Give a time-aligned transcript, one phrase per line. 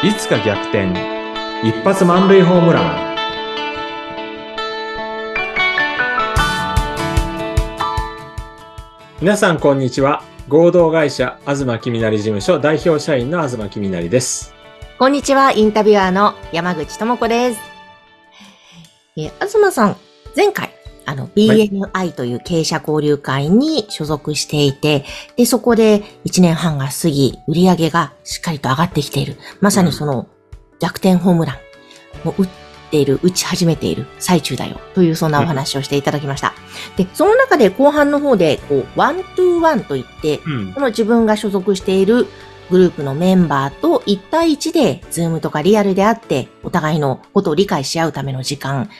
[0.00, 0.92] いつか逆転。
[1.64, 3.16] 一発満塁ホームラン。
[9.20, 10.22] 皆さんこんにちは。
[10.46, 14.54] 合同会社東きみなり事務所代表社員の東きみなりです。
[15.00, 17.60] こんにちは、インタビュアーの山口智子です。
[19.16, 19.96] え、東さん、
[20.36, 20.70] 前回、
[21.08, 25.06] あの、BNI という経営者交流会に所属していて、
[25.36, 29.36] で、そこで1年半が過ぎ、売り上げがしっかりと上がってきている。
[29.62, 30.28] まさにその
[30.80, 31.58] 逆転ホームラ
[32.24, 32.48] ンを打っ
[32.90, 34.78] ている、打ち始めている最中だよ。
[34.94, 36.52] というそんなお話をしていただきました。
[36.98, 42.26] で、その中で後半の方で、こう、 one to one といって、うんこの自分が所属している
[42.70, 48.90] グループのメンバーと1対1で、 Zoom とかリアルであって、お互いのことを理解し合うための時間、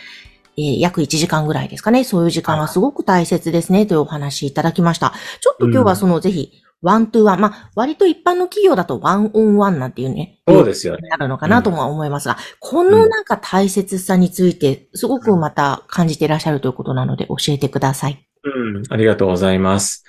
[0.58, 2.04] えー約1時間ぐらいですかね。
[2.04, 5.14] そういう時間はすごく大切ですね、というお話いただきました。
[5.40, 7.40] ちょっと今日はその、ぜひ、 one to one。
[7.40, 10.40] まあ、割と一般の企業だと one on one なんていうね。
[10.46, 18.26] そうですよねなるのかなとも思いますが、このなんか大切さについて、すごくまた感じていらっしゃるということなので、教えてください。
[18.44, 20.04] うん、ありがとうございます。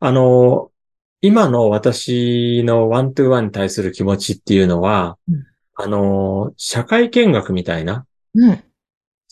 [0.00, 0.70] あの、
[1.20, 5.44] 今の私の one to one に対する気持ちっていうのは、うん
[5.76, 8.64] あの、社会見学みたいな、うん。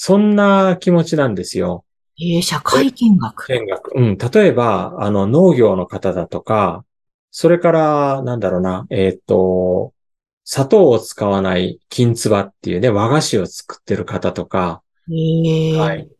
[0.05, 1.85] そんな気持ちなんですよ。
[2.19, 3.47] えー、社会見学。
[3.47, 3.93] 見学。
[3.95, 4.19] うん。
[4.19, 6.85] 例えば、あの、農業の方だとか、
[7.31, 9.95] それから、なんだろうな、えーっと、
[10.43, 16.11] 砂糖を使わない金つばっていうね、和菓子を作ってる方とか、えー、はい。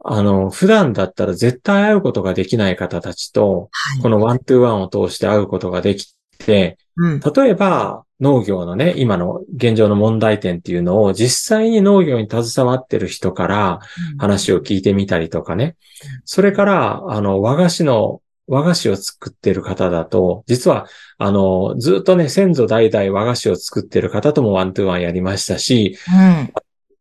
[0.00, 6.12] あの、普段だったら絶対会うことができない方たちと、はいこのワントゥーワンを通して会うことができ
[6.44, 7.20] て、うん。
[7.20, 13.80] 例えば農業のね、今の現状の問題点っていうのを実際に農業に携わってる人から
[14.18, 15.76] 話を聞いてみたりとかね。
[16.24, 20.86] それから、あの、和菓子の、和菓子を作ってる方だと、実は、
[21.18, 26.52] あの、ずっとね、先祖代々和菓子を作ってる方ともワントゥーワンやりましたし、うん。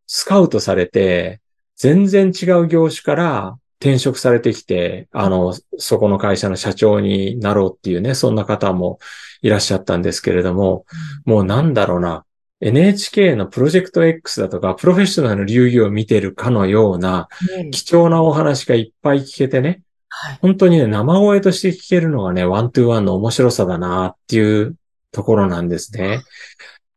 [0.07, 1.41] スカウトされて、
[1.75, 8.99] 全然違う業種から転職されてきて、あの、そこの会社の社長になろうっていうね、そんな方も
[9.41, 10.85] いらっしゃったんですけれども、
[11.25, 12.25] もうなんだろうな、
[12.61, 20.39] NHK のプロジェクト X だとか、プロフェッショナルの流儀を見てるかのような、うん貴重なお話がいっぱい聞けてね、はい。
[20.41, 24.75] 本当にね、生声として聞けるのがね、 one to one の面白さだなっていう
[25.11, 26.21] ところなんですね。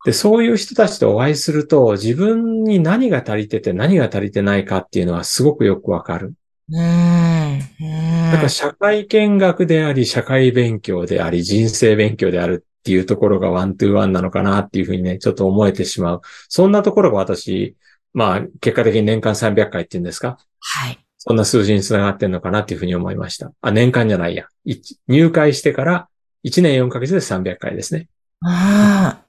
[0.05, 6.33] で、そういう人たちとお会いすると、自分に何が足りてて何が足りてないかっていうのはすごくよくわかる。
[6.71, 8.49] だから。
[8.49, 16.21] 社会見学であり、社会勉強であり、人生勉強であるっていうところが one to one なのかなっていうふうにね、ちょっと思えてしまう。
[16.49, 17.75] そんなところが私、
[18.13, 20.37] まあ、結果的に年間300回っていうんですか？
[20.59, 20.99] はい。
[21.17, 23.51] そんな数字につながってんのかなっていうふうに思いました。
[23.61, 24.45] あ、年間じゃないや。
[24.65, 24.75] い
[25.07, 26.09] 入会してから
[26.43, 28.07] 1年4ヶ月で300回ですね。
[28.41, 29.25] ああ。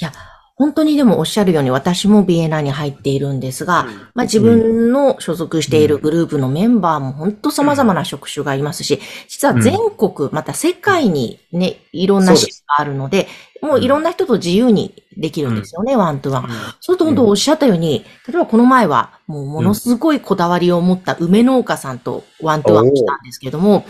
[0.00, 0.12] いや、
[0.56, 3.84] 本当にでもおっしゃるように私も BNI に入っているんですが、
[4.14, 13.28] まあ自分の所属しているグループのメンバーも本当様々な職種がいますし、実は全国、また世界にね、いろんなそうです支があるので、
[13.60, 16.48] もういろんな人と自由にできるんですよね、ワントゥワン。
[16.48, 23.84] そうすると本当おっしゃったように、例えばこの前はもうものすごいこだわりを持った梅農家さんと one to one をしたんですけども、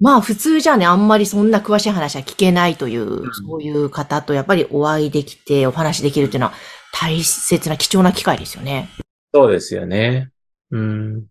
[0.00, 6.52] まあ普通じゃね、あんまりそんな詳しい話は聞けないという、そういう方とやっぱりお会いできてお話できるっていうのは
[6.92, 8.88] 大切な貴重な機会ですよね。
[9.34, 10.30] そうですよね。
[10.70, 11.26] うん。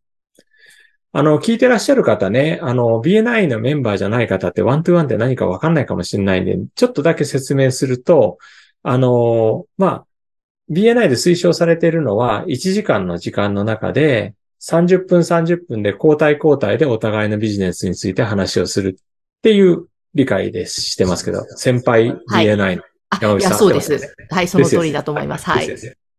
[1.13, 8.37] あの、聞いてらっしゃる方ね、あの、BNI のメンバーじゃない方って one to one って何かわかんないかもしれないんで、ちょっとだけ説明すると、
[8.83, 10.07] あの、まあ、
[10.69, 19.03] BNI で推奨されているのは、1時間の時間の中で、30分30分で交代交代でお互いのビジネスについて話をするっ
[19.41, 24.15] ていう理解です、してますけど、先輩はい BNI のあ、山口さんいや、そうです。
[24.29, 25.45] はい、その通りだと思います。
[25.45, 25.69] はい。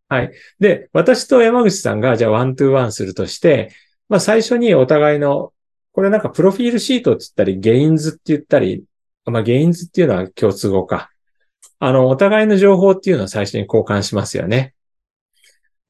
[0.09, 0.33] はい。
[0.59, 3.73] で、私と山口さんが、じゃあ one to one するとして、
[4.09, 5.53] まあ最初にお互いの、
[5.93, 8.85] これなんかプロフィールシートって言ったり、 GAINS って言ったり、
[9.27, 11.11] まあ GAINS っていうのは共通語か。
[11.79, 14.75] あの、お互いの情報っていうのを最初に交換しますよね。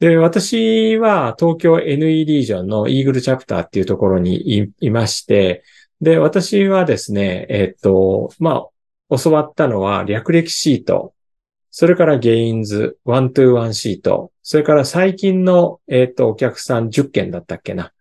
[0.00, 5.64] で、私は東京 NE リージョンのイーグルチャプターっていうところにいまして、
[6.00, 8.66] で、私はですね、えっと、ま
[9.10, 11.14] あ、教わったのは略歴シート、
[11.70, 17.92] それから GAINS、one to one シート、それから最近の、えっ、と、お客さん10件だったっけな。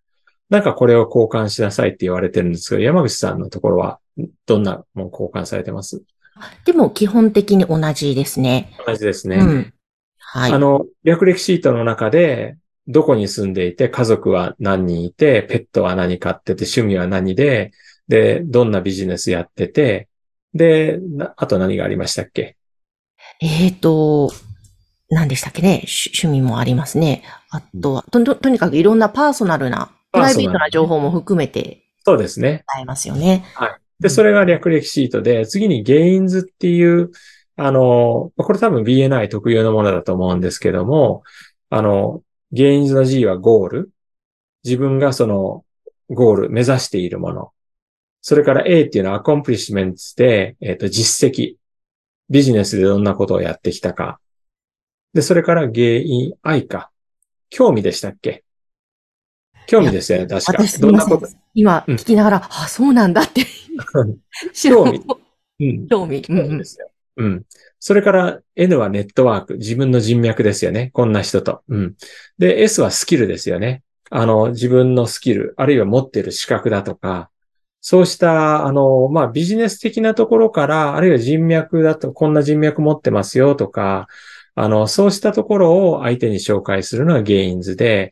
[0.49, 3.99] なんかこれを交換しなさいって言われてるんですけど、山口さんのところは
[4.45, 6.01] どんなもん交換されてます？
[6.65, 8.71] でも基本的に同じですね。
[8.85, 9.37] 同じですね。
[9.37, 9.73] うん。
[10.29, 10.51] はい。
[10.51, 17.71] あの、略歴シートの中で、どこに住んでいて、家族は何人いて、ペットは何飼ってて、趣味は何で、
[18.09, 20.09] で、どんなビジネスやってて、
[20.53, 22.57] で、なあと何がありましたっけ？
[23.41, 24.31] えっ、と、
[25.09, 25.85] 何でしたっけね？
[25.85, 27.23] 趣趣味もありますね。
[27.49, 32.63] あとは、と、ととにかくいろんなパーソナルな、プライベートな情報も含めてそうですね。
[32.75, 33.45] 伝えますよね。
[33.99, 37.11] で、それが略歴シートで、次に GAINS っていう、
[37.57, 41.23] あの、これ多分 BNI 特有のものだと思うんですけども、
[41.69, 43.91] あの、ゲインズの G はゴール。
[44.63, 45.65] 自分がその
[46.09, 47.51] ゴール、目指しているもの。
[48.21, 51.55] それから A っていうのは accomplishment で、えっ、と、実績。
[52.29, 54.19] ビジネスでどんなことをやってきたか。
[55.13, 56.91] で、それからゲイン、愛か。
[57.49, 58.43] 興味でしたっけ？
[59.67, 60.51] 興味ですよね、確か。
[60.63, 61.27] 私どんなこと？
[61.53, 63.45] 今うん聞きながら、あ、そうなんだって。
[64.53, 65.01] 興味
[65.59, 65.87] うん。
[65.87, 66.23] 興味。
[66.27, 66.89] うんですよ。
[67.17, 67.45] うん。
[67.79, 70.91] それから N はネットワーク、自分の人脈ですよね。
[70.93, 71.63] こんな人と。
[71.67, 71.95] うん。
[72.37, 73.83] で、S はスキルですよね。
[74.09, 77.29] あの、自分のスキル、あるいは持ってる資格だとか、
[77.81, 84.07] そうした、あの、まあ、ビジネス的なところから、あるいは人脈だと、こんな人脈持ってますよとか、
[84.55, 88.11] あの、そうしたところを相手に紹介するのがゲインズで、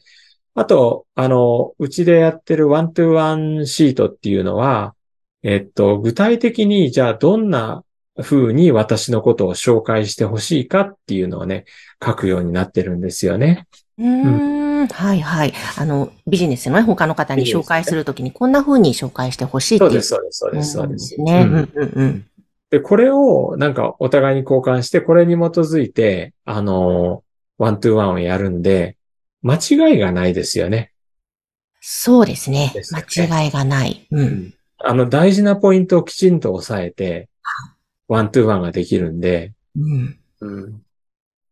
[0.53, 4.95] あと、あの、うちでやってるワントゥワンシートっていうのは、
[5.43, 7.83] えっと、具体的に、じゃあどんな
[8.21, 11.65] 風に私のことを紹介してほしいかっていうのをね、
[12.03, 13.67] 書くようになってるんですよね。
[13.97, 15.53] うーん、はいはい。
[15.77, 20.01] あの、ビジネスのね、他の方に紹介するときに、こんな風に紹介してほしいっていう。
[20.01, 21.21] そうです、そうです、そうです、そうです。
[21.21, 21.41] ね。
[21.41, 22.25] ううんんうんうん。
[22.69, 27.23] で、これをなんかお互いに交換して、これに基づいて、あの、
[27.57, 28.97] one to one をやるんで、
[29.41, 30.91] 間違いがないですよね。
[31.81, 32.95] そうですねです。
[32.95, 34.07] ね間違いがない。
[34.09, 34.53] うん。
[34.79, 37.29] あの、大事なポイントをきちんと押さえて、
[38.07, 40.19] one to one ができるんで、うん。
[40.41, 40.81] うん、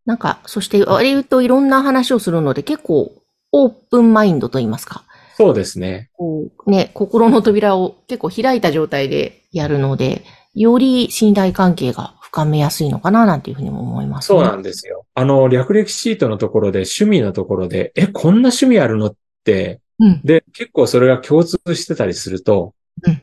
[0.06, 3.12] なんか、そして割といろんな話をするので、結構
[3.51, 5.04] open mind と言いますか。
[5.36, 6.10] そうですね。
[6.14, 10.24] こう、ね、心の扉を結構開いた状態でやるので、
[10.54, 14.40] より信頼関係が深めやすいのかな、なんていうふうにも思います、ね。
[14.40, 15.06] そうなんですよ。
[15.16, 20.22] あの、略歴シートのところで、趣味のところで、え、こんな趣味あるのって、うん。
[20.24, 22.74] で、結構それが共通してたりすると、
[23.08, 23.22] うん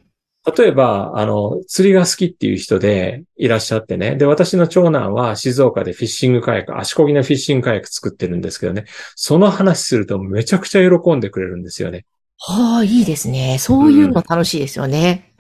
[0.57, 4.17] 例えば、あの、釣りが好きっていう人でいらっしゃってね。
[4.17, 8.87] で、私の長男は静岡でフィッシングカヤック、足こぎのフィッシングカヤック作ってるんですけどね。
[9.17, 12.07] その話するとめちゃくちゃ喜んでくれるんですよね。
[12.39, 13.59] はあ、いいですね。
[13.59, 15.35] そういうの楽しいですよね。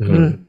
[0.00, 0.48] ううん。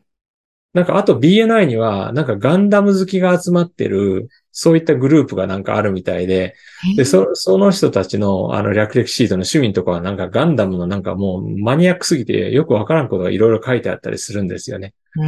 [0.74, 6.56] なんか、あと BNI には、なんかガンダム好きが集まってる、そういったグループがなんかあるみたいで、
[6.98, 14.94] で、そ、その人たちの、あの、略歴シートの趣味のとこはなんかガンダムのなんかもうマニアックすぎてよくわからんことがいろいろ書いてあったりするんですよね。
[15.16, 15.28] うー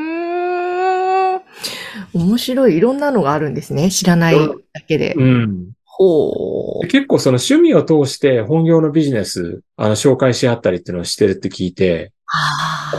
[0.00, 0.14] ん。
[2.14, 2.76] 面白い。
[2.76, 3.90] いろんなのがあるんですね。
[3.90, 5.14] 知らないだけで。
[5.14, 5.72] うん。
[5.84, 6.88] ほう。
[6.88, 12.12] 結構その趣味を通して本業のビジネス、あの、紹介し合ったりっていうのをしてるって聞いて、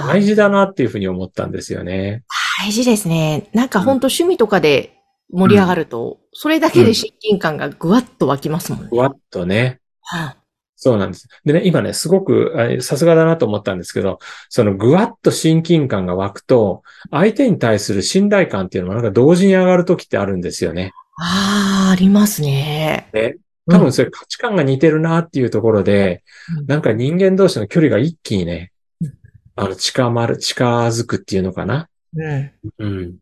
[0.08, 2.24] 大事だなっていうふうに思ったんですよね。
[2.62, 3.50] 大事ですね。
[3.54, 4.95] なんか本当趣味とかで
[5.32, 8.88] 盛り上がると、それだけで親近感がぐわっと湧きますもんね。
[8.90, 9.80] ふわっとね。
[10.02, 10.38] は
[10.76, 11.28] そうなんです。
[11.46, 14.20] でね、今ね、すごく、あさすがだなと思ったんですけど、
[14.50, 20.92] そのぐわっと親近感が湧くと、相手に対する信頼感っていうのもなんか同時に上がるときってあるんですよね。
[21.18, 23.10] ああ、ありますね。
[23.14, 23.38] ね。
[23.68, 26.24] 多分それ価値観が似てるなっていうところで、
[26.60, 28.72] うんなんか人間同士の距離が一気にね
[29.02, 29.14] うん、
[29.56, 31.90] あの、近まる、近づくっていうのかな。
[32.16, 32.52] うん。
[32.78, 33.16] うん。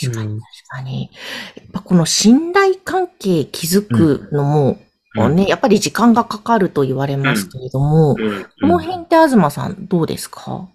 [0.00, 1.10] 確かに、うん確かに。
[1.56, 4.78] やっぱこの信頼関係築くのも、
[5.16, 10.68] うんね、やっぱり時間がかかると言われますけれども、うんこの辺って東さんどうですか？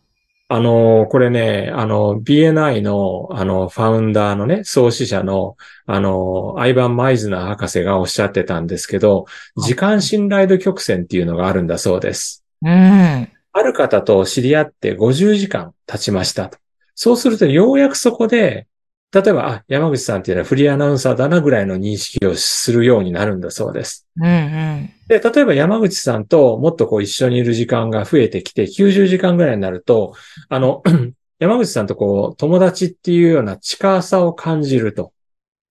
[0.50, 9.26] あの、これね、あの、BNI の、あの、ファウンダーのね、創始者の、あの、アイバン・マイズナー博士がおっしゃってたんですけど、
[9.58, 12.46] 時間信頼度曲線っていうのがあるんだそうです。
[12.62, 12.72] うん。
[12.72, 13.28] あ
[13.62, 16.58] る方と知り合って50時間経ちましたと。
[16.96, 18.67] そうすると、ようやくそこで、
[19.14, 24.06] 例えば、あ、山口さんっていうのはフリーアナウンサーだなぐらいの認識をするようになるんだそうです。
[24.18, 24.90] うんうん。
[25.08, 30.14] で、例えば山口さんともっとこう一緒にいる時間が増えてきて、90時間ぐらいになると、
[30.50, 30.84] あの、
[31.40, 35.14] 山口さんとこう友達っていうような近さを感じると。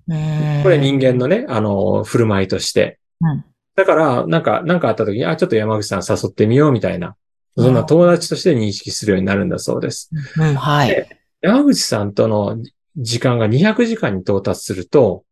[0.08, 2.98] うんこれ人間のね、あの、振る舞いとして。
[3.20, 3.44] うん
[3.76, 7.14] だから、なんか、なんかあった時に、あ、ちょっと山口さん誘ってみようみたいな。
[7.58, 10.10] そんな友達として認識するようになるんだそうです。
[10.36, 10.88] うん、はい。
[10.88, 12.56] で山口さんとの
[12.96, 15.24] 時間が200時間に到達すると、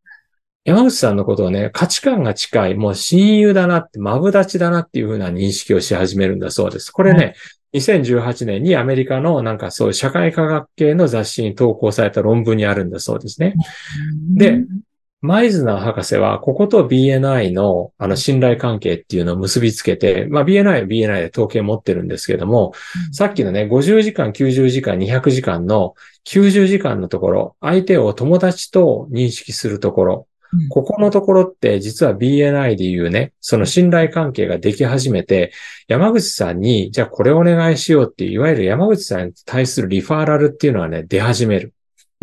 [0.65, 6.91] 山口さんのことをね、価値観が近い、もう親友だなって、マブダチだなっていうふうな認識をし始めるんだそうです。
[6.91, 7.35] これね、
[7.75, 13.55] 2018年にアメリカのなんかそういう社会科学系の雑誌に投稿された論文にあるんだそうですね。
[14.37, 14.65] で
[15.25, 22.75] マイズナー博士は、ここと BNI のあの信頼関係っていうのを結びつけて、まあ BNI は BNI で統計持ってるんですけども、
[23.09, 25.95] うんさっきのね、50時間、90時間、200時間の
[26.27, 35.53] 90時間のところ、相手を友達と認識するところ、うんここのところって実は BNI でいうね、その信頼関係ができ始めて、
[35.89, 41.73] 山口さんに、じゃあこれお願いしようっていう、いわゆる山口さんに対するリファーラルっていうのはね、出始める。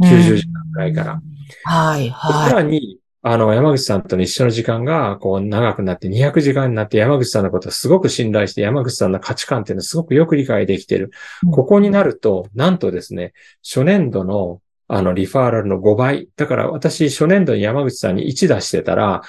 [0.04, 1.22] 90時間くらいから。
[1.64, 11.12] はい、さはらに、あの、山口さんとの一緒の時間が、こう、長くなって200時間になって山口さんのことをすごく信頼して、山口さんの価値観っていうのをすごくよく理解できている
[11.46, 11.52] うん。
[11.52, 16.30] ここになると、なんとですね、初年度の、あの、リファーラルの5倍。
[16.36, 19.22] だから私、初年度に山口さんに1出してたら、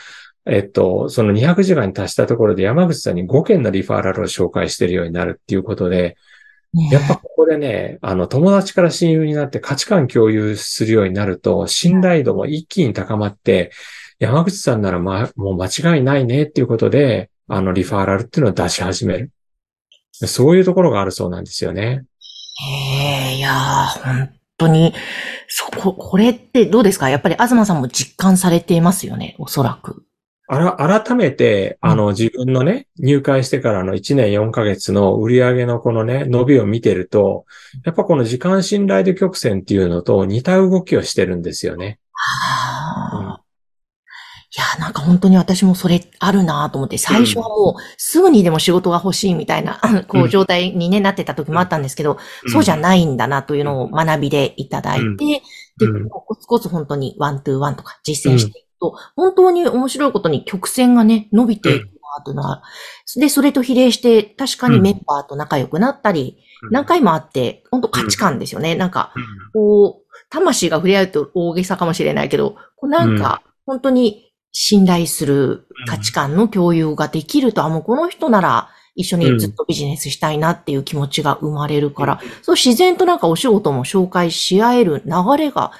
[0.47, 6.15] えっと、その200時間に達したところで山口さんに5件のリファーラルを紹介しているようになるっていうことで、い。
[6.91, 13.73] やっぱここでね、あの、友達から親友になって価値観共有するようになると、信頼度も一気に高まって、
[14.19, 19.31] 山口さんならま、もう間違いないねっていうことで、あの、リファーラルっていうのを出し始める。
[20.13, 22.05] そういうところがあるそうなんですよね。
[22.65, 24.95] へえ、いやー、本当に、
[25.49, 27.11] そこ、これってどうですか？
[27.11, 30.07] やっぱり東さんも実感されていますよね、おそらく。
[30.49, 37.47] あら、改めて、あの、自分のね、入会してからの1年4ヶ月の売上のこのね、伸びを見てると、
[37.85, 41.99] やっぱこの時間信頼度曲線っていうのと似た動きをしてるんですよね。
[42.13, 43.43] はあ。
[44.55, 50.25] いや、なんか本当に私もそれあるなと思って、最初はもうすぐにでも仕事が欲しいみたいな、こうん。
[50.27, 52.19] う状態にね、なってた時もあったんですけど、
[52.49, 55.17] そうじゃないんだなというのを学びでいただいて、うん。
[55.17, 55.43] で、
[55.81, 56.09] うん。
[56.11, 62.63] コツコツ本当にワントゥーワンとか実践してと、本当に面白いことに曲線がね、伸びていくなというのは、
[63.17, 66.39] で、それと比例して確かにメンバーと仲良くなったり、
[66.71, 68.75] 何回もあって、本当価値観ですよね。
[68.75, 69.15] なんか、
[69.53, 85.73] こう、魂が触れ合うと大げさかもしれないけど、こうなんか、本当に信頼する価値観の共有ができると、あ、もうこの人なら一緒にずっとビジネスしたいなっていう気持ちが生まれるから、そう自然となんかお仕事も紹介し合える流れが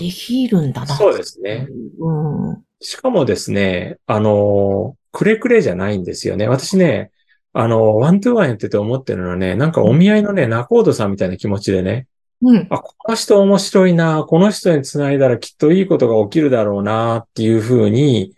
[0.00, 0.86] できるんだな。
[0.86, 1.68] そうですね。
[1.98, 2.62] うん。
[2.80, 6.48] しかもですね、あの、くれくれじゃないんですよね。
[6.48, 7.10] 私ね、
[7.52, 12.06] あの、ワントゥーワンやってて思ってるのはね、なんかお見合いのね、仲人さんみたいな気持ちでね、
[12.42, 12.66] うん。
[12.70, 18.32] あ、この人面白いな、この人に繋いだらきっといいことが起きるだろうな、っていうふうに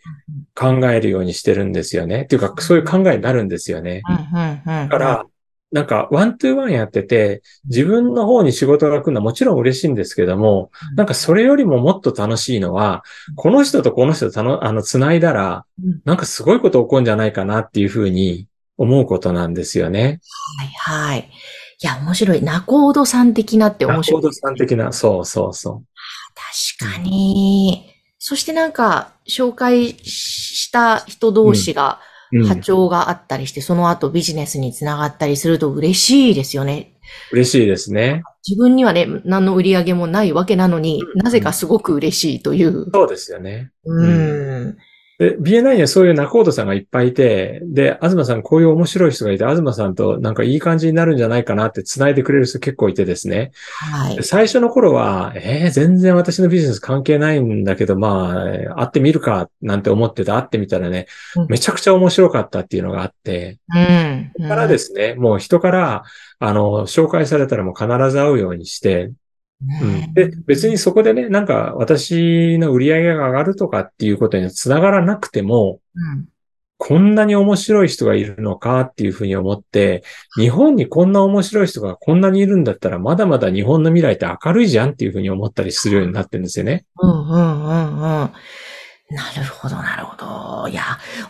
[0.56, 2.22] 考えるようにしてるんですよね。
[2.22, 4.02] っていうか、そういう考えになるんですよね。
[4.08, 4.88] うん、うん、うん。
[4.88, 5.26] だから、
[5.72, 13.02] なんか、ワントゥーワンやってて、自分の方に仕事が来るのはもちろん嬉しいんですけども、なんかそれよりももっと楽しいのは、
[13.36, 20.20] この人とこの人とたの、あの、繋いだらうん、なんかすごいこと起こるんじゃないかなっていうふうに思うことなんですよね。
[20.58, 21.30] はい、はい。
[21.82, 22.42] いや、面白い。
[22.42, 24.22] ナコードさん的なって面白い。
[24.22, 25.82] ナコードさん的な、そうそうそ
[26.78, 27.88] 確かに。
[28.18, 32.06] そしてなんか、紹介した人同士がう。
[32.06, 32.60] うん波。
[32.60, 36.94] 長があったりして、その後ビジネスにつながったりすると嬉しいですよね。
[37.32, 38.22] 嬉しいですね。
[38.46, 42.86] 自分にはね、何の売り上げもないわけなのに、うんなぜかすごく嬉しいという。
[42.92, 43.70] そうですよね。
[43.84, 44.76] うん。
[45.22, 53.52] で、BNI にはそういう仲人さんがいっぱいいて、で、東さんこういう面白い人がいて、東さんとなんかいい感じになるんじゃないかなって繋いでくれる人結構いてですね。
[53.78, 54.24] はいで。
[54.24, 64.32] 最初の頃は、えー、全然私のビジネス関係ないんだけど、まあ、会ってみるか、なんて思ってて会ってみたらねうん、めちゃくちゃ面白かったっていうのがあって、うん。
[64.36, 66.02] そこからですね、もう人から、
[66.40, 69.12] あの、紹介されたらもう必ず会うようにして、
[69.82, 70.14] うん。
[70.14, 76.26] で、別にそこでね、なんか私の売り上げが上がるとかっていうことにつながらなくても、うん。
[76.84, 80.02] こんなに面白い人がいるのかっていうふうに思って、
[80.36, 86.84] 日本にこんな面白い人がこんなにいるんだったら、まだまだ日本の未来って明るいじゃんっていうふうに思ったりするようになってるんですよね。
[87.00, 88.00] うんうんうんうん。
[88.00, 88.30] な
[89.36, 90.68] るほど、なるほど。
[90.70, 90.82] いや、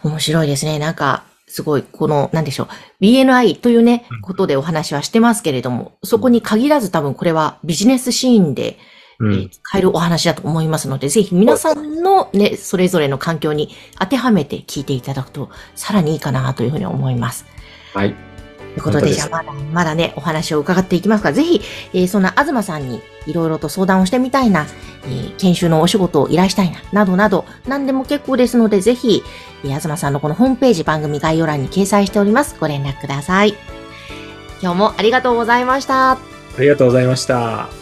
[0.02, 0.78] 面白いですね。
[0.78, 2.68] なんか、すごい、この、なんでしょう。
[3.04, 8.78] BNI というねうん、ことでお話はしてますけれども、そこに限らず多分これはビジネスシーンで、
[9.18, 9.34] うん。
[9.34, 13.68] えー使えるお話だと思いますので、ぜひ皆さんのね、それぞれの環境に
[13.98, 17.44] 当てはめて聞いていただくと、さらにいいかなというふうに思います。
[17.94, 18.31] はい。
[18.74, 21.60] ということで、じゃあまだ、まだね、お話を伺っていきますが、ぜひ、
[21.92, 24.66] えーそんな東さんにいろいろと相談をしてみたいな、
[25.04, 29.22] えー研修のお仕事を依頼したいな、などなど、何でも結構ですので、ぜひ、
[29.64, 32.56] えー東さんのこのホームページ番組概要欄に掲載しております。
[32.58, 33.54] ご連絡ください。
[34.62, 36.12] 今日もありがとうございました。
[36.12, 36.18] あ
[36.58, 37.81] りがとうございました。